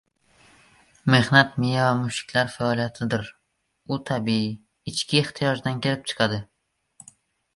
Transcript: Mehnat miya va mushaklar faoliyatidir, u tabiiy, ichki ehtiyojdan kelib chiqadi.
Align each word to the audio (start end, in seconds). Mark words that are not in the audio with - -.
Mehnat 1.15 1.51
miya 1.63 1.83
va 1.87 1.89
mushaklar 1.99 2.49
faoliyatidir, 2.53 3.29
u 3.95 3.99
tabiiy, 4.11 4.49
ichki 4.93 5.21
ehtiyojdan 5.25 5.79
kelib 5.87 6.09
chiqadi. 6.13 6.41